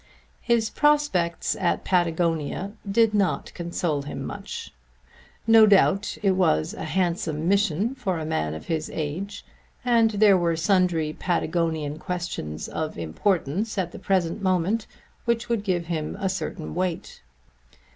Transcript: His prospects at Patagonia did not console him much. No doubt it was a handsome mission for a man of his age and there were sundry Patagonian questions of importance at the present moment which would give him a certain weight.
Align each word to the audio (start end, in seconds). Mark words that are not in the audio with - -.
His 0.41 0.71
prospects 0.71 1.55
at 1.55 1.83
Patagonia 1.83 2.71
did 2.89 3.13
not 3.13 3.53
console 3.53 4.01
him 4.01 4.25
much. 4.25 4.73
No 5.45 5.67
doubt 5.67 6.17
it 6.23 6.31
was 6.31 6.73
a 6.73 6.85
handsome 6.85 7.47
mission 7.47 7.93
for 7.93 8.17
a 8.17 8.25
man 8.25 8.55
of 8.55 8.65
his 8.65 8.89
age 8.91 9.45
and 9.85 10.09
there 10.09 10.39
were 10.39 10.55
sundry 10.55 11.13
Patagonian 11.13 11.99
questions 11.99 12.67
of 12.67 12.97
importance 12.97 13.77
at 13.77 13.91
the 13.91 13.99
present 13.99 14.41
moment 14.41 14.87
which 15.25 15.49
would 15.49 15.63
give 15.63 15.85
him 15.85 16.17
a 16.19 16.29
certain 16.29 16.73
weight. 16.73 17.21